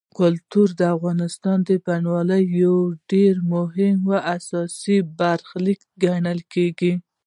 کلتور 0.19 0.69
د 0.79 0.81
افغانستان 0.95 1.57
د 1.69 1.71
بڼوالۍ 1.85 2.43
یوه 2.61 2.85
ډېره 3.11 3.41
مهمه 3.55 4.17
او 4.21 4.25
اساسي 4.37 4.97
برخه 5.19 5.57
ګڼل 6.03 6.39
کېږي. 6.53 6.93